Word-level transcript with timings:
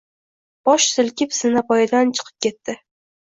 Bosh 0.69 0.87
silkib, 0.93 1.35
zinapoyadan 1.41 2.13
chiqib 2.21 2.39
ketdi 2.47 2.77